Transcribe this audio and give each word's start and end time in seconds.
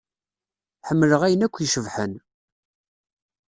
Ḥemmleɣ 0.87 1.21
ayen 1.23 1.45
akk 1.45 1.55
icebḥen. 1.65 2.13